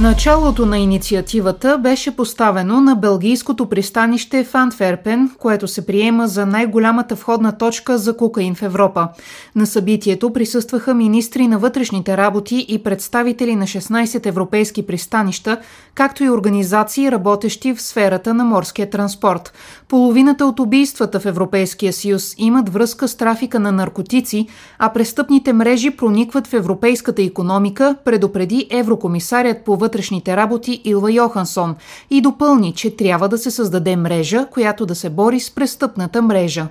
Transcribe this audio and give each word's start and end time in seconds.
Началото 0.00 0.66
на 0.66 0.78
инициативата 0.78 1.78
беше 1.78 2.16
поставено 2.16 2.80
на 2.80 2.96
белгийското 2.96 3.66
пристанище 3.66 4.44
в 4.44 4.54
Антверпен, 4.54 5.30
което 5.38 5.68
се 5.68 5.86
приема 5.86 6.28
за 6.28 6.46
най-голямата 6.46 7.14
входна 7.14 7.58
точка 7.58 7.98
за 7.98 8.16
кокаин 8.16 8.54
в 8.54 8.62
Европа. 8.62 9.08
На 9.56 9.66
събитието 9.66 10.32
присъстваха 10.32 10.94
министри 10.94 11.48
на 11.48 11.58
вътрешните 11.58 12.16
работи 12.16 12.66
и 12.68 12.82
представители 12.82 13.56
на 13.56 13.64
16 13.64 14.26
европейски 14.26 14.86
пристанища, 14.86 15.60
както 15.94 16.24
и 16.24 16.30
организации, 16.30 17.10
работещи 17.10 17.74
в 17.74 17.82
сферата 17.82 18.34
на 18.34 18.44
морския 18.44 18.90
транспорт. 18.90 19.52
Половината 19.88 20.46
от 20.46 20.60
убийствата 20.60 21.20
в 21.20 21.26
Европейския 21.26 21.92
съюз 21.92 22.34
имат 22.38 22.68
връзка 22.68 23.08
с 23.08 23.14
трафика 23.14 23.60
на 23.60 23.72
наркотици, 23.72 24.46
а 24.78 24.92
престъпните 24.92 25.52
мрежи 25.52 25.90
проникват 25.90 26.46
в 26.46 26.54
европейската 26.54 27.22
економика, 27.22 27.96
предупреди 28.04 28.66
еврокомисарят 28.70 29.64
по 29.64 29.76
вътрешните 29.90 30.36
работи 30.36 30.82
Илва 30.84 31.12
Йохансон 31.12 31.76
и 32.10 32.20
допълни, 32.20 32.72
че 32.72 32.96
трябва 32.96 33.28
да 33.28 33.38
се 33.38 33.50
създаде 33.50 33.96
мрежа, 33.96 34.46
която 34.50 34.86
да 34.86 34.94
се 34.94 35.10
бори 35.10 35.40
с 35.40 35.50
престъпната 35.50 36.22
мрежа. 36.22 36.68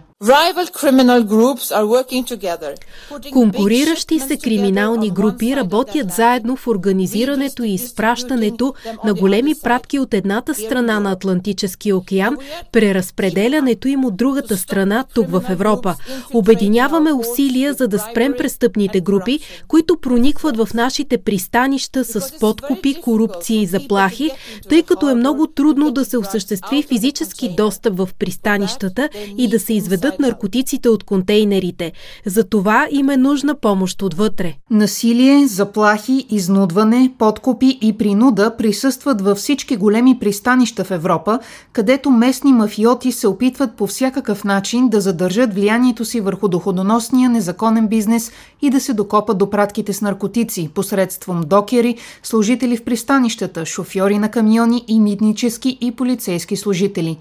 Конкуриращи 3.33 4.19
се 4.19 4.37
криминални 4.37 5.11
групи 5.11 5.55
работят 5.55 6.11
заедно 6.11 6.55
в 6.55 6.67
организирането 6.67 7.63
и 7.63 7.71
изпращането 7.71 8.73
на 9.05 9.13
големи 9.13 9.55
пратки 9.63 9.99
от 9.99 10.13
едната 10.13 10.55
страна 10.55 10.99
на 10.99 11.11
Атлантическия 11.11 11.97
океан, 11.97 12.37
преразпределянето 12.71 13.87
им 13.87 14.05
от 14.05 14.17
другата 14.17 14.57
страна 14.57 15.05
тук 15.13 15.29
в 15.29 15.43
Европа. 15.49 15.95
Обединяваме 16.33 17.13
усилия 17.13 17.73
за 17.73 17.87
да 17.87 17.99
спрем 17.99 18.33
престъпните 18.37 19.01
групи, 19.01 19.39
които 19.67 19.97
проникват 19.97 20.57
в 20.57 20.73
нашите 20.73 21.17
пристанища 21.17 22.05
с 22.05 22.39
подкупи, 22.39 23.01
корупция 23.01 23.61
и 23.61 23.65
заплахи, 23.65 24.31
тъй 24.69 24.83
като 24.83 25.09
е 25.09 25.15
много 25.15 25.47
трудно 25.47 25.91
да 25.91 26.05
се 26.05 26.17
осъществи 26.17 26.83
физически 26.83 27.55
достъп 27.57 27.97
в 27.97 28.09
пристанищата 28.19 29.09
и 29.37 29.47
да 29.47 29.59
се 29.59 29.73
изведат 29.73 30.08
наркотиците 30.19 30.89
от 30.89 31.03
контейнерите. 31.03 31.91
За 32.25 32.43
това 32.43 32.87
им 32.91 33.09
е 33.09 33.17
нужна 33.17 33.55
помощ 33.55 34.01
отвътре. 34.01 34.53
Насилие, 34.71 35.47
заплахи, 35.47 36.25
изнудване, 36.29 37.11
подкупи 37.17 37.79
и 37.81 37.97
принуда 37.97 38.57
присъстват 38.57 39.21
във 39.21 39.37
всички 39.37 39.75
големи 39.75 40.19
пристанища 40.19 40.83
в 40.83 40.91
Европа, 40.91 41.39
където 41.73 42.09
местни 42.09 42.53
мафиоти 42.53 43.11
се 43.11 43.27
опитват 43.27 43.73
по 43.75 43.87
всякакъв 43.87 44.43
начин 44.43 44.89
да 44.89 45.01
задържат 45.01 45.53
влиянието 45.53 46.05
си 46.05 46.21
върху 46.21 46.47
доходоносния 46.47 47.29
незаконен 47.29 47.87
бизнес 47.87 48.31
и 48.61 48.69
да 48.69 48.79
се 48.79 48.93
докопат 48.93 49.37
до 49.37 49.49
пратките 49.49 49.93
с 49.93 50.01
наркотици 50.01 50.69
посредством 50.73 51.41
докери, 51.41 51.97
служители 52.23 52.77
в 52.77 52.83
пристанищата, 52.83 53.65
шофьори 53.65 54.19
на 54.19 54.31
камиони 54.31 54.83
и 54.87 54.99
митнически 54.99 55.77
и 55.81 55.91
полицейски 55.91 56.55
служители. 56.55 57.17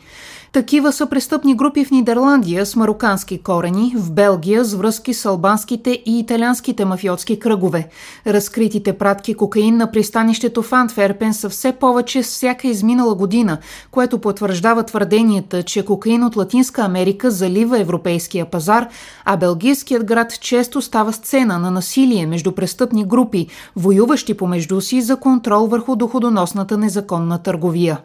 Такива 0.53 0.93
са 0.93 1.07
престъпни 1.07 1.57
групи 1.57 1.85
в 1.85 1.91
Нидерландия 1.91 2.67
с 2.67 2.77
марокански 2.77 3.39
корени, 3.39 3.95
в 3.97 4.13
Белгия 4.13 4.65
с 4.65 4.75
връзки 4.75 5.15
с 5.15 5.27
албанските 5.27 6.03
и 6.07 6.19
италианските 6.19 6.85
мафиотски 6.85 7.39
кръгове. 7.39 7.89
Разкритите 8.27 8.93
пратки 8.93 9.35
кокаин 9.35 9.77
на 9.77 9.91
пристанището 9.91 10.63
в 10.63 10.73
Антверпен 10.73 11.35
са 11.35 11.49
все 11.49 11.73
повече 11.73 12.23
с 12.23 12.27
всяка 12.27 12.69
изминала 12.69 13.15
година, 13.15 13.59
което 13.91 14.19
потвърждава 14.19 14.83
твърденията, 14.83 15.62
че 15.62 15.84
кокаин 15.84 16.25
от 16.25 16.37
Латинска 16.37 16.83
Америка 16.83 17.31
залива 17.31 17.81
европейския 17.81 18.47
пазар, 18.47 18.89
а 19.25 19.37
белгийският 19.37 20.05
град 20.05 20.41
често 20.41 20.83
става 20.83 21.12
сцена 21.12 21.59
на 21.59 21.71
насилие 21.71 22.27
между 22.27 22.53
престъпни 22.53 23.05
групи, 23.05 23.47
воюващи 23.77 24.34
помежду 24.34 24.81
си 24.81 25.03
за 25.03 25.17
контрол 25.17 25.67
върху 25.67 25.97
доходоносната 25.97 26.78
незаконна 26.78 27.39
търговия. 27.39 27.99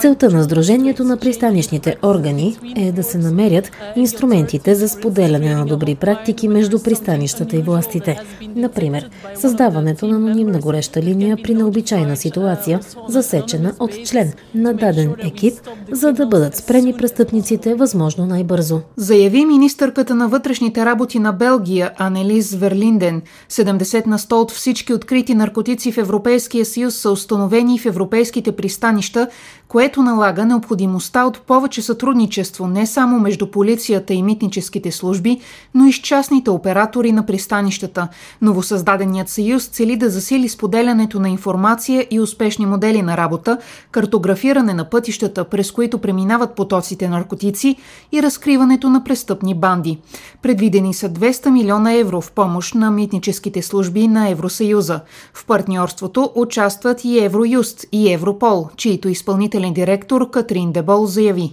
Целта 0.00 0.30
на 0.30 0.42
Сдружението 0.42 1.04
на 1.04 1.16
пристанищните 1.16 1.96
органи 2.02 2.56
е 2.76 2.92
да 2.92 3.02
се 3.02 3.18
намерят 3.18 3.70
инструментите 3.96 4.74
за 4.74 4.88
споделяне 4.88 5.54
на 5.54 5.66
добри 5.66 5.94
практики 5.94 6.48
между 6.48 6.82
пристанищата 6.82 7.56
и 7.56 7.62
властите. 7.62 8.20
Например, 8.56 9.10
създаването 9.34 10.06
на 10.06 10.16
анонимна 10.16 10.58
гореща 10.58 11.02
линия 11.02 11.36
при 11.42 11.54
необичайна 11.54 12.16
ситуация, 12.16 12.80
засечена 13.08 13.74
от 13.78 13.90
член 14.06 14.32
на 14.54 14.74
даден 14.74 15.14
екип, 15.18 15.54
за 15.92 16.12
да 16.12 16.26
бъдат 16.26 16.56
спрени 16.56 16.92
престъпниците 16.92 17.74
възможно 17.74 18.26
най-бързо. 18.26 18.80
Заяви 18.96 19.44
министърката 19.44 20.14
на 20.14 20.28
вътрешните 20.28 20.84
работи 20.84 21.18
на 21.18 21.32
Белгия 21.32 21.90
Анелис 21.98 22.54
Верлинден. 22.54 23.22
70 23.50 24.06
на 24.06 24.18
100 24.18 24.32
от 24.32 24.50
всички 24.50 24.92
открити 24.92 25.34
наркотици 25.34 25.92
в 25.92 25.98
Европейския 25.98 26.64
съюз 26.64 26.94
са 26.94 27.10
установени 27.10 27.78
в 27.78 27.86
европейските 27.86 28.52
пристанища, 28.52 29.28
което 29.68 30.02
налага 30.02 30.44
необходимостта 30.44 31.24
от 31.24 31.40
повече 31.40 31.82
сътрудничество 31.82 32.66
не 32.66 32.86
само 32.86 33.20
между 33.20 33.46
полицията 33.46 34.14
и 34.14 34.22
митническите 34.22 34.92
служби, 34.92 35.40
но 35.74 35.86
и 35.86 35.92
с 35.92 35.96
частните 35.96 36.50
оператори 36.50 37.12
на 37.12 37.26
пристанищата. 37.26 38.08
Новосъздаденият 38.42 39.28
съюз 39.28 39.66
цели 39.66 39.96
да 39.96 40.10
засили 40.10 40.48
споделянето 40.48 41.20
на 41.20 41.28
информация 41.28 42.06
и 42.10 42.20
успешни 42.20 42.66
модели 42.66 43.02
на 43.02 43.16
работа, 43.16 43.58
картографиране 43.90 44.74
на 44.74 44.90
пътищата, 44.90 45.44
през 45.44 45.72
които 45.72 45.98
преминават 45.98 46.54
потоците 46.54 47.08
наркотици 47.08 47.76
и 48.12 48.22
разкриването 48.22 48.90
на 48.90 49.04
престъпни 49.04 49.54
банди. 49.54 49.98
Предвидени 50.42 50.94
са 50.94 51.10
200 51.10 51.50
милиона 51.50 51.92
евро 51.92 52.20
в 52.20 52.32
помощ 52.32 52.74
на 52.74 52.90
митническите 52.90 53.62
служби 53.62 54.08
на 54.08 54.28
Евросъюза. 54.28 55.00
В 55.34 55.46
партньорството 55.46 56.32
участват 56.34 57.04
и 57.04 57.18
Евроюст 57.24 57.86
и 57.92 58.12
Европол, 58.12 58.68
чието 58.76 59.08
изпълнителен 59.32 59.72
директор 59.72 60.30
Катрин 60.30 60.72
Дебол 60.72 61.06
заяви. 61.06 61.52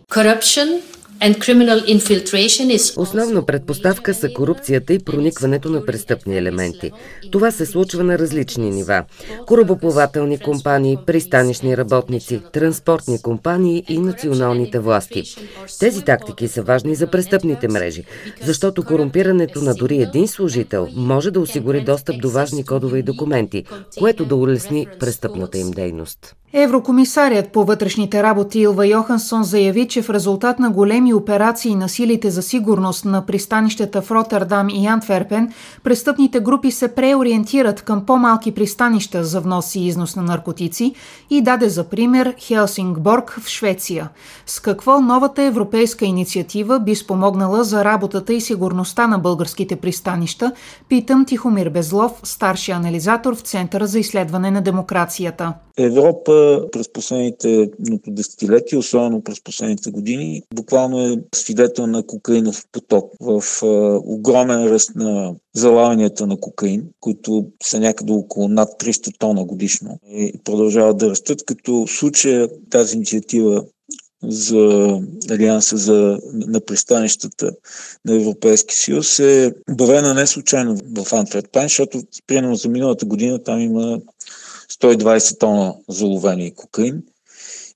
Основна 2.97 3.45
предпоставка 3.45 4.13
са 4.13 4.33
корупцията 4.33 4.93
и 4.93 4.99
проникването 4.99 5.69
на 5.69 5.85
престъпни 5.85 6.37
елементи. 6.37 6.91
Това 7.31 7.51
се 7.51 7.65
случва 7.65 8.03
на 8.03 8.19
различни 8.19 8.69
нива. 8.69 9.03
Корабоплавателни 9.45 10.39
компании, 10.39 10.97
пристанищни 11.05 11.77
работници, 11.77 12.41
транспортни 12.53 13.21
компании 13.21 13.83
и 13.89 13.97
националните 13.97 14.79
власти. 14.79 15.23
Тези 15.79 16.01
тактики 16.01 16.47
са 16.47 16.63
важни 16.63 16.95
за 16.95 17.07
престъпните 17.07 17.67
мрежи, 17.67 18.03
защото 18.43 18.83
корумпирането 18.83 19.61
на 19.61 19.75
дори 19.75 20.01
един 20.01 20.27
служител 20.27 20.87
може 20.95 21.31
да 21.31 21.39
осигури 21.39 21.81
достъп 21.81 22.21
до 22.21 22.29
важни 22.29 22.65
кодове 22.65 22.99
и 22.99 23.03
документи, 23.03 23.63
което 23.99 24.25
да 24.25 24.35
улесни 24.35 24.87
престъпната 24.99 25.57
им 25.57 25.71
дейност. 25.71 26.35
Еврокомисарят 26.53 27.51
по 27.51 27.65
вътрешните 27.65 28.23
работи 28.23 28.59
Илва 28.59 28.87
Йохансон 28.87 29.43
заяви, 29.43 29.87
че 29.87 30.01
в 30.01 30.09
резултат 30.09 30.59
на 30.59 30.69
големи 30.69 31.13
операции 31.13 31.75
на 31.75 31.89
силите 31.89 32.29
за 32.29 32.41
сигурност 32.41 33.05
на 33.05 33.25
пристанищата 33.25 34.01
в 34.01 34.11
Роттердам 34.11 34.69
и 34.69 34.87
Антверпен, 34.87 35.53
престъпните 35.83 36.39
групи 36.39 36.71
се 36.71 36.87
преориентират 36.95 37.81
към 37.81 38.05
по-малки 38.05 38.51
пристанища 38.51 39.23
за 39.23 39.41
внос 39.41 39.75
и 39.75 39.85
износ 39.85 40.15
на 40.15 40.21
наркотици 40.21 40.93
и 41.29 41.41
даде 41.41 41.69
за 41.69 41.83
пример 41.83 42.35
Хелсингборг 42.39 43.39
в 43.41 43.47
Швеция. 43.47 44.09
С 44.45 44.59
какво 44.59 45.01
новата 45.01 45.43
европейска 45.43 46.05
инициатива 46.05 46.79
би 46.79 46.95
спомогнала 46.95 47.63
за 47.63 47.85
работата 47.85 48.33
и 48.33 48.41
сигурността 48.41 49.07
на 49.07 49.19
българските 49.19 49.75
пристанища, 49.75 50.51
питам 50.87 51.25
Тихомир 51.25 51.69
Безлов, 51.69 52.11
старши 52.23 52.71
анализатор 52.71 53.35
в 53.35 53.41
Центъра 53.41 53.87
за 53.87 53.99
изследване 53.99 54.51
на 54.51 54.61
демокрацията. 54.61 55.53
Европа 55.77 56.38
през 56.71 56.93
последните 56.93 57.69
десетилетия, 58.07 58.79
особено 58.79 59.23
през 59.23 59.43
последните 59.43 59.91
години, 59.91 60.43
буквално 60.55 61.07
е 61.07 61.17
свидетел 61.35 61.87
на 61.87 62.03
кокаинов 62.03 62.65
поток 62.71 63.13
в 63.19 63.43
огромен 64.05 64.67
ръст 64.67 64.95
на 64.95 65.35
залаванията 65.55 66.27
на 66.27 66.39
кокаин, 66.39 66.83
които 66.99 67.45
са 67.63 67.79
някъде 67.79 68.13
около 68.13 68.47
над 68.47 68.69
300 68.69 69.19
тона 69.19 69.45
годишно 69.45 69.99
и 70.11 70.33
продължават 70.43 70.97
да 70.97 71.09
растат, 71.09 71.45
като 71.45 71.85
в 71.85 71.91
случая 71.91 72.49
тази 72.69 72.95
инициатива 72.95 73.65
за 74.23 74.99
Алианса 75.29 75.77
за, 75.77 76.19
на 76.33 76.59
пристанищата 76.59 77.51
на 78.05 78.15
Европейски 78.15 78.75
съюз 78.75 79.19
е 79.19 79.53
обявена 79.71 80.13
не 80.13 80.27
случайно 80.27 80.77
в 80.97 81.13
Антверпен, 81.13 81.63
защото 81.63 82.01
примерно 82.27 82.55
за 82.55 82.69
миналата 82.69 83.05
година 83.05 83.43
там 83.43 83.59
има 83.59 83.99
120 84.81 85.39
тона 85.39 85.75
заловени 85.89 86.55
кокаин. 86.55 87.03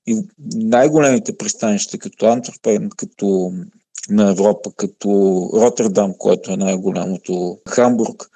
И 0.06 0.16
най-големите 0.54 1.36
пристанища, 1.36 1.98
като 1.98 2.26
Антверпен, 2.26 2.90
като 2.96 3.52
на 4.10 4.30
Европа, 4.30 4.70
като 4.76 5.08
Роттердам, 5.54 6.14
което 6.18 6.52
е 6.52 6.56
най-голямото, 6.56 7.58
Хамбург, 7.68 8.30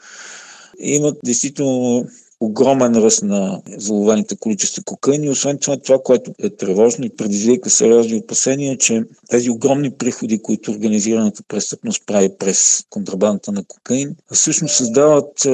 имат 0.78 1.18
действително 1.24 2.06
огромен 2.40 2.94
ръст 2.94 3.22
на 3.22 3.62
заловените 3.76 4.36
количества 4.36 4.82
кокаин 4.84 5.24
и 5.24 5.30
освен 5.30 5.58
това, 5.58 5.76
това, 5.76 5.98
което 6.04 6.32
е 6.42 6.50
тревожно 6.50 7.04
и 7.04 7.16
предизвика 7.16 7.70
сериозни 7.70 8.18
опасения, 8.18 8.78
че 8.78 9.04
тези 9.30 9.50
огромни 9.50 9.90
приходи, 9.90 10.42
които 10.42 10.70
организираната 10.70 11.42
престъпност 11.48 12.06
прави 12.06 12.28
през 12.38 12.84
контрабандата 12.90 13.52
на 13.52 13.64
кокаин, 13.64 14.16
всъщност 14.32 14.76
създават 14.76 15.46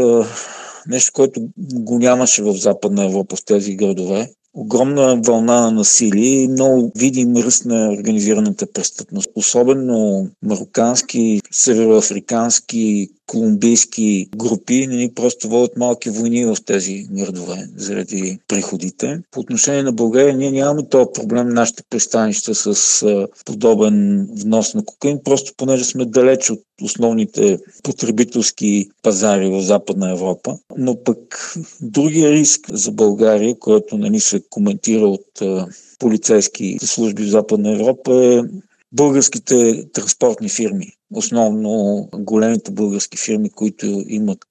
нещо, 0.87 1.13
което 1.13 1.49
го 1.75 1.99
нямаше 1.99 2.43
в 2.43 2.53
Западна 2.53 3.05
Европа 3.05 3.37
в 3.37 3.45
тези 3.45 3.77
градове 3.77 4.31
огромна 4.55 5.21
вълна 5.27 5.61
на 5.61 5.71
насилие 5.71 6.43
и 6.43 6.49
много 6.49 6.93
видим 6.97 7.37
ръст 7.37 7.65
на 7.65 7.93
организираната 7.93 8.67
престъпност. 8.73 9.29
Особено 9.35 10.29
марокански, 10.43 11.41
североафрикански, 11.51 13.09
колумбийски 13.27 14.29
групи 14.37 14.87
нали, 14.87 15.15
просто 15.15 15.49
водят 15.49 15.77
малки 15.77 16.11
войни 16.11 16.45
в 16.45 16.57
тези 16.67 17.07
градове 17.11 17.69
заради 17.77 18.39
приходите. 18.49 19.21
По 19.31 19.41
отношение 19.41 19.83
на 19.83 19.93
България 19.93 20.37
ние 20.37 20.51
нямаме 20.51 20.89
този 20.89 21.07
проблем 21.15 21.49
нашите 21.49 21.83
пристанища 21.91 22.55
с 22.55 23.05
подобен 23.45 24.29
внос 24.37 24.75
на 24.75 24.85
кокаин, 24.85 25.21
просто 25.25 25.53
понеже 25.57 25.85
сме 25.85 26.05
далеч 26.05 26.51
от 26.51 26.61
основните 26.83 27.59
потребителски 27.83 28.89
пазари 29.03 29.51
в 29.51 29.61
Западна 29.61 30.11
Европа. 30.11 30.59
Но 30.79 31.05
пък 31.05 31.55
другия 31.81 32.33
риск 32.33 32.61
за 32.73 32.93
България, 32.93 33.59
който 33.59 33.99
нали, 33.99 34.21
се 34.21 34.43
коментира 34.51 35.07
от 35.09 35.43
а, 35.43 35.67
полицейски 35.99 36.79
служби 36.83 37.25
в 37.25 37.31
Западна 37.31 37.73
Европа 37.73 38.25
е 38.25 38.41
българските 38.95 39.85
транспортни 39.93 40.49
фирми. 40.49 40.93
Основно 41.15 42.09
големите 42.17 42.71
български 42.71 43.19
фирми, 43.19 43.51
които 43.51 44.05
имат 44.09 44.45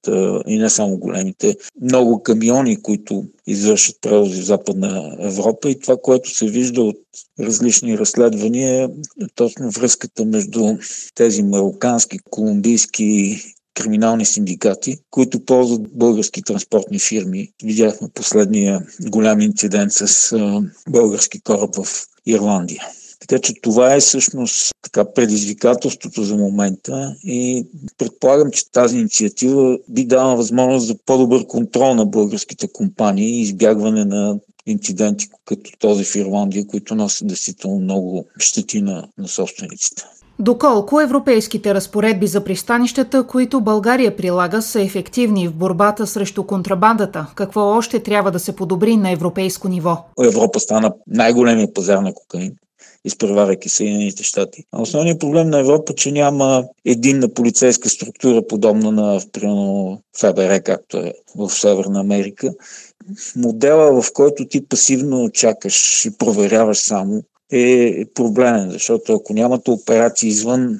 и 0.48 0.57
не 0.57 0.69
само 0.69 0.98
големите, 0.98 1.56
много 1.81 2.24
камиони, 2.24 2.81
които 2.81 3.25
извършат 3.48 3.95
превози 4.01 4.42
в 4.42 4.45
Западна 4.45 5.18
Европа 5.19 5.69
и 5.69 5.80
това, 5.80 5.98
което 6.01 6.30
се 6.30 6.45
вижда 6.45 6.81
от 6.81 6.98
различни 7.40 7.98
разследвания 7.98 8.84
е 8.84 8.90
точно 9.36 9.69
връзката 9.69 10.25
между 10.25 10.78
тези 11.16 11.44
марокански, 11.44 12.19
колумбийски 12.30 13.42
криминални 13.74 14.25
синдикати, 14.25 14.98
които 15.12 15.46
ползват 15.46 15.81
български 15.94 16.42
транспортни 16.42 17.00
фирми. 17.00 17.50
Видяхме 17.63 18.07
последния 18.13 18.86
голям 19.01 19.42
инцидент 19.42 19.92
с 19.92 20.36
български 20.89 21.42
кораб 21.42 21.75
в 21.75 21.88
Ирландия. 22.25 22.84
Така 23.28 23.42
че 23.42 23.54
това 23.62 23.94
е 23.96 24.00
всъщност 24.00 24.72
така 24.81 25.14
предизвикателството 25.14 26.24
за 26.24 26.36
момента 26.36 27.16
и 27.24 27.66
предполагам, 27.98 28.52
че 28.52 28.72
тази 28.72 28.98
инициатива 28.98 29.78
би 29.90 30.06
дала 30.06 30.36
възможност 30.36 30.88
за 30.88 30.96
по-добър 31.06 31.48
контрол 31.48 31.94
на 31.94 32.06
българските 32.06 32.68
компании 32.68 33.30
и 33.30 33.42
избягване 33.42 34.06
на 34.06 34.40
инциденти 34.66 35.28
като 35.46 35.72
този 35.80 36.04
в 36.04 36.16
Ирландия, 36.16 36.68
които 36.68 36.96
носят 36.96 37.28
действително 37.28 37.80
много 37.80 38.25
щети 38.40 38.81
на, 38.81 39.08
на 39.18 39.28
собствениците. 39.28 40.04
Доколко 40.40 41.02
европейските 41.02 41.74
разпоредби 41.74 42.28
за 42.28 42.44
пристанищата, 42.44 43.28
които 43.28 43.62
България 43.62 44.16
прилага, 44.16 44.62
са 44.62 44.81
ефективни 44.81 45.48
в 45.48 45.54
борбата 45.54 46.08
срещу 46.08 46.44
контрабандата? 46.44 47.28
Какво 47.36 47.62
още 47.62 48.00
трябва 48.00 48.31
да 48.31 48.40
се 48.40 48.56
подобри 48.56 48.98
на 48.98 49.12
европейско 49.12 49.68
ниво? 49.68 50.06
Европа 50.24 50.60
стана 50.60 50.94
най-големия 51.08 51.74
пазар 51.74 51.98
на 51.98 52.14
кокаин 52.14 52.56
изпреваряйки 53.06 53.70
Съединените 53.70 54.24
щати. 54.24 54.64
Основният 54.72 55.20
проблем 55.20 55.50
на 55.50 55.60
Европа, 55.60 55.96
че 55.96 56.12
няма 56.12 56.66
единна 56.86 57.34
полицейска 57.34 57.90
структура, 57.90 58.48
подобна 58.48 58.92
на, 58.92 59.22
примерно, 59.32 60.02
ФБР, 60.20 60.62
както 60.62 60.98
е 60.98 61.14
в 61.36 61.50
Северна 61.50 62.00
Америка. 62.00 62.54
Модела, 63.36 64.02
в 64.02 64.14
който 64.14 64.48
ти 64.48 64.68
пасивно 64.68 65.30
чакаш 65.30 66.06
и 66.06 66.18
проверяваш 66.18 66.78
само, 66.78 67.24
е 67.52 68.06
проблемен, 68.14 68.72
защото 68.72 69.14
ако 69.14 69.34
нямате 69.34 69.72
операции 69.72 70.30
извън 70.30 70.80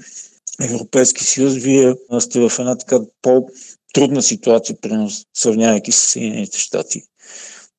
Европейски 0.62 1.24
съюз, 1.24 1.54
вие 1.54 1.94
сте 2.20 2.50
в 2.50 2.60
една 2.60 2.78
така 2.78 3.00
по-трудна 3.22 4.22
ситуация, 4.22 4.76
примерно, 4.82 5.10
сравнявайки 5.34 5.92
с 5.92 5.96
Съединените 5.96 6.60
щати. 6.60 7.04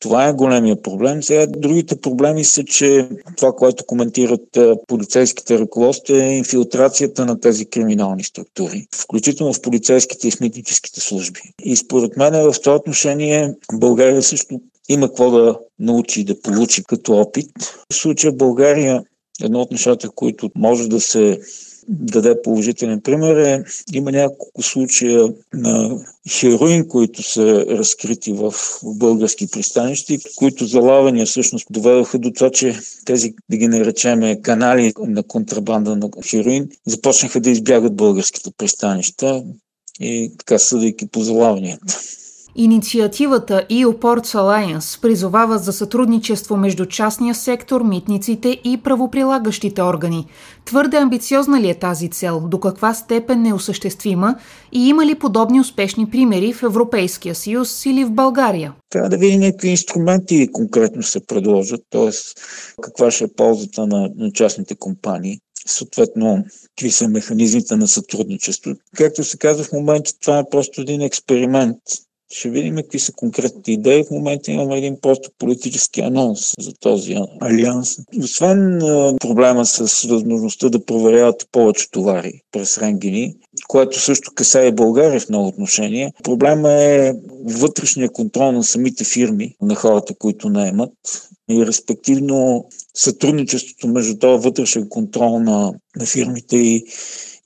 Това 0.00 0.28
е 0.28 0.32
големия 0.32 0.82
проблем. 0.82 1.22
Сега 1.22 1.46
другите 1.46 2.00
проблеми 2.00 2.44
са, 2.44 2.64
че 2.64 3.08
това, 3.36 3.52
което 3.52 3.84
коментират 3.86 4.58
полицейските 4.86 5.58
ръководства 5.58 6.24
е 6.24 6.36
инфилтрацията 6.36 7.26
на 7.26 7.40
тези 7.40 7.66
криминални 7.66 8.24
структури, 8.24 8.86
включително 8.94 9.52
в 9.52 9.62
полицейските 9.62 10.28
и 10.28 10.30
смитническите 10.30 11.00
служби. 11.00 11.40
И 11.64 11.76
според 11.76 12.16
мен 12.16 12.32
в 12.32 12.60
това 12.62 12.76
отношение 12.76 13.54
България 13.72 14.22
също 14.22 14.60
има 14.88 15.08
какво 15.08 15.30
да 15.30 15.58
научи 15.78 16.20
и 16.20 16.24
да 16.24 16.40
получи 16.40 16.84
като 16.84 17.12
опит. 17.12 17.50
В 17.92 17.94
случая 17.94 18.32
България 18.32 19.02
едно 19.42 19.60
от 19.60 19.70
нещата, 19.70 20.08
които 20.10 20.50
може 20.56 20.88
да 20.88 21.00
се 21.00 21.40
даде 21.88 22.42
положителен 22.42 23.00
пример 23.00 23.36
е, 23.36 23.64
има 23.92 24.12
няколко 24.12 24.62
случая 24.62 25.28
на 25.54 25.98
хероин, 26.30 26.88
които 26.88 27.22
са 27.22 27.66
разкрити 27.68 28.32
в 28.32 28.54
български 28.84 29.46
пристанищи, 29.50 30.18
които 30.36 30.66
залавания 30.66 31.26
всъщност 31.26 31.66
доведоха 31.70 32.18
до 32.18 32.30
това, 32.30 32.50
че 32.50 32.78
тези, 33.04 33.34
да 33.50 33.56
ги 33.56 33.68
наречеме, 33.68 34.42
канали 34.42 34.92
на 34.98 35.22
контрабанда 35.22 35.96
на 35.96 36.10
хероин 36.26 36.68
започнаха 36.86 37.40
да 37.40 37.50
избягат 37.50 37.96
българските 37.96 38.50
пристанища 38.58 39.44
и 40.00 40.32
така 40.38 40.58
съдейки 40.58 41.06
по 41.06 41.20
залаванията. 41.20 42.00
Инициативата 42.56 43.66
EU 43.70 43.86
Ports 43.86 44.38
Alliance 44.38 45.00
призовава 45.00 45.58
за 45.58 45.72
сътрудничество 45.72 46.56
между 46.56 46.86
частния 46.86 47.34
сектор, 47.34 47.82
митниците 47.82 48.60
и 48.64 48.80
правоприлагащите 48.84 49.82
органи. 49.82 50.26
Твърде 50.64 50.96
амбициозна 50.96 51.60
ли 51.60 51.70
е 51.70 51.74
тази 51.74 52.08
цел? 52.08 52.40
До 52.40 52.60
каква 52.60 52.94
степен 52.94 53.46
е 53.46 53.54
осъществима? 53.54 54.34
И 54.72 54.88
има 54.88 55.06
ли 55.06 55.14
подобни 55.14 55.60
успешни 55.60 56.10
примери 56.10 56.52
в 56.52 56.62
Европейския 56.62 57.34
съюз 57.34 57.86
или 57.86 58.04
в 58.04 58.10
България? 58.10 58.72
Трябва 58.90 59.08
да 59.08 59.16
видим 59.16 59.52
какви 59.52 59.68
инструменти 59.68 60.48
конкретно 60.52 61.02
се 61.02 61.26
предложат, 61.26 61.80
т.е. 61.90 62.10
каква 62.82 63.10
ще 63.10 63.24
е 63.24 63.34
ползата 63.36 63.86
на, 63.86 64.10
на 64.16 64.32
частните 64.32 64.74
компании 64.74 65.38
съответно 65.66 66.44
какви 66.62 66.90
са 66.90 67.08
механизмите 67.08 67.76
на 67.76 67.88
сътрудничество. 67.88 68.74
Както 68.96 69.24
се 69.24 69.38
казва 69.38 69.64
в 69.64 69.72
момента, 69.72 70.12
това 70.20 70.38
е 70.38 70.50
просто 70.50 70.80
един 70.80 71.00
експеримент. 71.00 71.76
Ще 72.36 72.50
видим 72.50 72.76
какви 72.76 72.98
са 72.98 73.12
конкретните 73.12 73.72
идеи. 73.72 74.04
В 74.04 74.10
момента 74.10 74.50
имаме 74.50 74.78
един 74.78 74.96
просто 75.02 75.30
политически 75.38 76.00
анонс 76.00 76.54
за 76.60 76.72
този 76.80 77.16
алианс. 77.40 77.96
Освен 78.18 78.78
проблема 79.20 79.66
с 79.66 80.02
възможността 80.02 80.68
да 80.68 80.84
проверяват 80.84 81.48
повече 81.52 81.90
товари 81.90 82.40
през 82.52 82.78
рентгени, 82.78 83.34
което 83.68 84.00
също 84.00 84.32
касае 84.34 84.72
България 84.72 85.20
в 85.20 85.28
много 85.28 85.48
отношения, 85.48 86.12
проблема 86.22 86.72
е 86.72 87.12
вътрешния 87.44 88.10
контрол 88.12 88.52
на 88.52 88.64
самите 88.64 89.04
фирми, 89.04 89.56
на 89.62 89.74
хората, 89.74 90.14
които 90.14 90.48
наемат 90.48 90.92
и 91.50 91.66
респективно 91.66 92.64
сътрудничеството 92.94 93.88
между 93.88 94.18
този 94.18 94.44
вътрешен 94.44 94.88
контрол 94.88 95.38
на, 95.38 95.74
на 95.96 96.06
фирмите 96.06 96.56
и, 96.56 96.84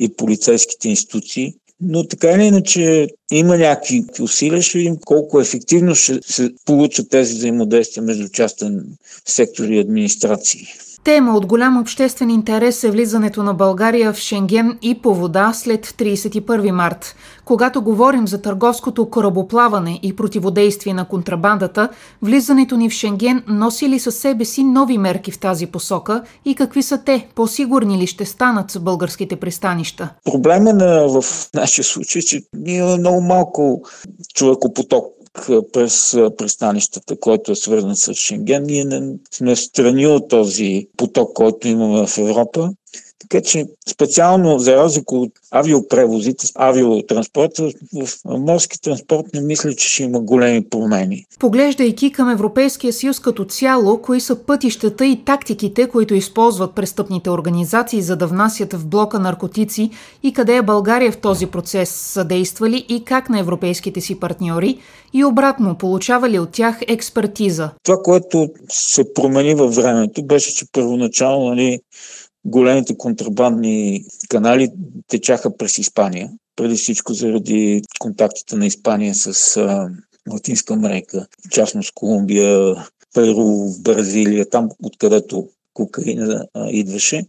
и 0.01 0.17
полицейските 0.17 0.89
институции. 0.89 1.55
Но 1.81 2.09
така 2.09 2.31
или 2.31 2.45
иначе 2.45 3.09
има 3.33 3.57
някакви 3.57 4.05
усилия, 4.21 4.63
ще 4.63 4.79
видим 4.79 4.97
колко 4.97 5.41
ефективно 5.41 5.95
ще 5.95 6.19
се 6.23 6.51
получат 6.65 7.11
тези 7.11 7.35
взаимодействия 7.35 8.03
между 8.03 8.29
частен 8.29 8.87
сектор 9.27 9.65
и 9.65 9.79
администрации. 9.79 10.67
Тема 11.09 11.37
от 11.37 11.47
голям 11.47 11.81
обществен 11.81 12.31
интерес 12.31 12.85
е 12.85 12.91
влизането 12.91 13.43
на 13.43 13.55
България 13.55 14.13
в 14.13 14.19
Шенген 14.19 14.79
и 14.83 15.03
по 15.03 15.15
вода 15.15 15.53
след 15.53 15.87
31 15.87 16.71
март. 16.71 17.17
Когато 17.45 17.83
говорим 17.83 18.29
за 18.29 18.43
търговското 18.43 19.11
корабоплаване 19.11 20.01
и 20.03 20.17
противодействие 20.17 20.95
на 20.95 21.09
контрабандата, 21.09 21.89
влизането 22.23 22.77
ни 22.77 22.91
в 22.91 22.93
Шенген 22.93 23.43
носи 23.47 23.89
ли 23.89 23.99
със 23.99 24.17
себе 24.17 24.45
си 24.45 24.65
нови 24.65 24.99
мерки 24.99 25.31
в 25.31 25.39
тази 25.39 25.67
посока 25.67 26.23
и 26.45 26.55
какви 26.55 26.83
са 26.83 26.99
те? 27.05 27.29
По-сигурни 27.35 27.99
ли 27.99 28.07
ще 28.07 28.25
станат 28.25 28.79
българските 28.81 29.37
пристанища? 29.37 30.09
Проблема 30.25 30.73
на, 30.73 31.09
в 31.09 31.25
нашия 31.55 31.85
случай, 31.85 32.23
че 32.23 32.41
ние 32.57 32.77
имаме 32.77 32.99
много 32.99 33.21
малко 33.21 33.83
човекопоток 34.35 35.18
през 35.73 36.17
пристанищата, 36.39 37.21
който 37.21 37.53
е 37.53 37.55
свързан 37.55 37.97
с 37.97 38.15
Шенген. 38.15 38.63
Ние 38.63 38.85
не 38.85 39.15
сме 39.31 39.57
страни 39.57 40.07
от 40.07 40.29
този 40.29 40.89
поток, 40.97 41.33
който 41.35 41.69
имаме 41.69 42.07
в 42.07 42.19
Европа. 42.19 42.71
Така 43.19 43.41
че 43.45 43.67
специално 43.89 44.59
за 44.59 44.77
разлика 44.77 45.15
от 45.15 45.33
авиопревозите, 45.51 46.47
авиотранспорта, 46.55 47.71
в 47.93 48.09
морски 48.25 48.81
транспорт 48.81 49.27
не 49.35 49.41
мисля, 49.41 49.75
че 49.75 49.89
ще 49.89 50.03
има 50.03 50.21
големи 50.21 50.69
промени. 50.69 51.25
Поглеждайки 51.39 52.13
към 52.13 52.31
Европейския 52.31 52.93
съюз 52.93 53.21
като 53.21 53.45
цяло, 53.45 54.03
кои 54.03 54.21
са 54.21 54.37
пътищата 54.37 55.07
и 55.07 55.25
тактиките, 55.25 55.89
които 55.89 56.15
използват 56.15 56.75
престъпните 56.75 57.31
организации 57.31 58.03
за 58.03 58.17
да 58.17 58.27
внасят 58.27 58.73
в 58.73 58.87
блока 58.87 59.19
наркотици 59.19 59.91
и 60.23 60.33
къде 60.33 60.57
е 60.57 60.63
България 60.63 61.13
в 61.13 61.19
този 61.19 61.47
процес, 61.47 61.91
съдействали 61.91 62.87
и 62.89 63.05
как 63.05 63.29
на 63.29 63.39
европейските 63.39 64.01
си 64.01 64.21
партньори 64.21 64.79
и 65.13 65.25
обратно, 65.25 65.79
получава 65.79 66.31
ли 66.31 66.39
от 66.39 66.51
тях 66.51 66.79
експертиза? 66.89 67.71
Това, 67.85 67.99
което 68.03 68.49
се 68.69 69.15
промени 69.15 69.55
във 69.55 69.75
времето, 69.75 70.23
беше, 70.23 70.55
че 70.55 70.67
първоначално 70.73 71.49
нали, 71.49 71.81
големите 72.49 72.99
контрабандни 72.99 74.05
канали 74.29 74.71
течаха 75.07 75.57
през 75.57 75.79
Испания. 75.79 76.31
Преди 76.57 76.75
всичко 76.75 77.13
заради 77.13 77.83
контактите 77.99 78.57
на 78.57 78.67
Испания 78.67 79.15
с 79.15 79.57
а, 79.57 79.89
Латинска 80.33 80.75
Америка, 80.75 81.27
в 81.47 81.51
частност 81.51 81.93
Колумбия, 81.95 82.75
Перу, 83.15 83.71
Бразилия, 83.81 84.49
там 84.49 84.69
откъдето 84.83 85.49
кокаина 85.75 86.47
идваше. 86.71 87.27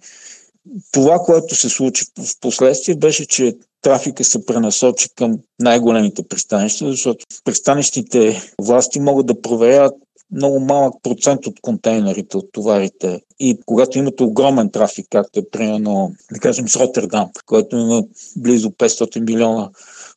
Това, 0.92 1.20
което 1.20 1.56
се 1.56 1.70
случи 1.70 2.06
в 2.20 2.40
последствие, 2.40 2.96
беше, 2.96 3.26
че 3.26 3.58
трафика 3.82 4.24
се 4.24 4.46
пренасочи 4.46 5.10
към 5.16 5.40
най-големите 5.60 6.24
пристанища, 6.24 6.92
защото 6.92 7.26
пристанищните 7.44 8.42
власти 8.62 9.00
могат 9.00 9.26
да 9.26 9.42
проверяват 9.42 9.94
много 10.32 10.60
малък 10.60 10.94
процент 11.04 11.48
от 11.48 11.60
контейнерите, 11.62 12.38
от 12.38 12.52
товарите. 12.52 13.22
И 13.40 13.60
когато 13.66 13.98
имате 13.98 14.24
огромен 14.24 14.70
трафик, 14.72 15.06
както 15.10 15.40
е 15.40 15.50
примерно, 15.52 16.12
да 16.34 16.40
кажем, 16.40 16.68
с 16.68 16.76
Роттердам, 16.76 17.30
който 17.46 17.76
има 17.76 18.04
близо 18.38 18.70
500 18.70 19.20
милиона 19.20 19.70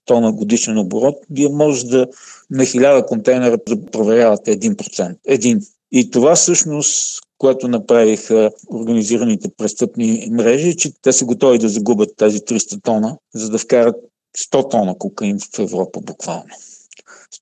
тона 0.04 0.33
годишен 0.33 0.78
оборот, 0.78 1.14
вие 1.31 1.49
може 1.49 1.87
да 1.87 2.07
на 2.50 2.64
хиляда 2.64 3.07
контейнера 3.07 3.59
да 3.69 3.87
проверявате 3.87 4.59
1%. 4.59 5.16
Един. 5.26 5.61
И 5.92 6.11
това 6.11 6.35
всъщност 6.35 7.23
което 7.42 7.69
направиха 7.69 8.50
организираните 8.71 9.49
престъпни 9.57 10.28
мрежи, 10.31 10.76
че 10.76 10.92
те 11.02 11.12
са 11.12 11.25
готови 11.25 11.59
да 11.59 11.69
загубят 11.69 12.16
тези 12.16 12.38
300 12.38 12.83
тона, 12.83 13.16
за 13.35 13.50
да 13.50 13.59
вкарат 13.59 13.97
100 14.38 14.71
тона 14.71 14.99
кокаин 14.99 15.38
в 15.38 15.59
Европа 15.59 16.00
буквално. 16.00 16.54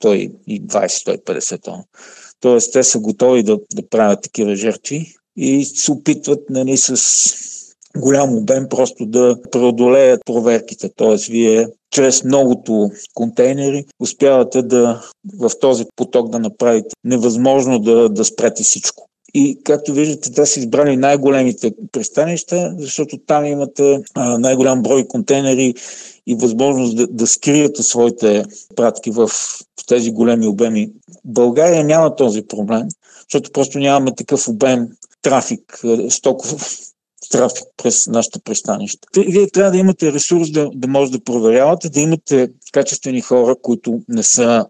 120-150 0.03 1.63
тона. 1.63 1.85
Тоест, 2.41 2.73
те 2.73 2.83
са 2.83 2.99
готови 2.99 3.43
да, 3.43 3.59
да 3.75 3.89
правят 3.89 4.23
такива 4.23 4.57
жертви 4.57 5.15
и 5.37 5.65
се 5.65 5.93
опитват 5.93 6.51
нали, 6.51 6.77
с 6.77 6.97
голям 7.97 8.37
обем 8.37 8.67
просто 8.69 9.07
да 9.07 9.37
преодолеят 9.51 10.21
проверките. 10.27 10.91
Тоест, 10.97 11.27
вие 11.27 11.69
чрез 11.91 12.25
многото 12.25 12.91
контейнери 13.15 13.85
успявате 14.01 14.63
да 14.63 15.03
в 15.39 15.51
този 15.61 15.85
поток 15.97 16.31
да 16.31 16.39
направите 16.39 16.89
невъзможно 17.05 17.79
да, 17.79 18.09
да 18.09 18.25
спрете 18.25 18.63
всичко. 18.63 19.10
И 19.35 19.59
както 19.65 19.93
виждате, 19.93 20.33
те 20.33 20.47
са 20.47 20.61
избрали 20.61 20.97
най-големите 20.97 21.73
пристанища, 21.93 22.75
защото 22.79 23.19
там 23.27 23.45
имате 23.45 24.03
а, 24.15 24.39
най-голям 24.39 24.83
брой 24.83 25.07
контейнери 25.09 25.75
и 26.27 26.35
възможност 26.35 26.97
да, 26.97 27.07
да 27.07 27.27
скриете 27.27 27.83
своите 27.83 28.45
пратки 28.77 29.11
в, 29.11 29.29
в 29.29 29.87
тези 29.87 30.11
големи 30.11 30.47
обеми. 30.47 30.91
България 31.25 31.85
няма 31.85 32.17
този 32.17 32.43
проблем, 32.43 32.89
защото 33.23 33.53
просто 33.53 33.79
нямаме 33.79 34.15
такъв 34.15 34.49
обем 34.49 34.89
трафик, 35.23 35.81
стоков 36.09 36.79
трафик 37.31 37.65
през 37.77 38.07
нашите 38.07 38.39
пристанища. 38.45 39.09
Вие 39.17 39.51
трябва 39.51 39.71
да 39.71 39.79
имате 39.79 40.13
ресурс 40.13 40.51
да, 40.51 40.71
да 40.75 40.89
може 40.89 41.13
да 41.13 41.25
проверявате, 41.25 41.89
да 41.89 42.01
имате 42.01 42.49
качествени 42.73 43.21
хора, 43.21 43.57
които 43.63 44.01
не 44.09 44.23
са 44.23 44.67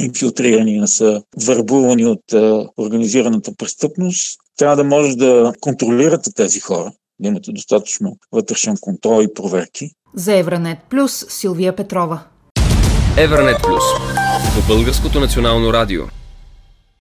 инфилтрирани, 0.00 0.80
не 0.80 0.86
са 0.86 1.22
върбувани 1.44 2.06
от 2.06 2.32
а, 2.32 2.66
организираната 2.76 3.52
престъпност. 3.58 4.40
Трябва 4.58 4.76
да 4.76 4.84
може 4.84 5.16
да 5.16 5.52
контролирате 5.60 6.32
тези 6.32 6.60
хора, 6.60 6.92
да 7.20 7.28
имате 7.28 7.52
достатъчно 7.52 8.16
вътрешен 8.32 8.76
контрол 8.80 9.22
и 9.22 9.34
проверки. 9.34 9.90
За 10.14 10.36
Евранет 10.36 10.78
Плюс 10.90 11.26
Силвия 11.28 11.76
Петрова. 11.76 12.22
Евранет 13.18 13.56
Плюс 13.62 13.84
по 14.54 14.74
Българското 14.74 15.20
национално 15.20 15.72
радио. 15.72 16.02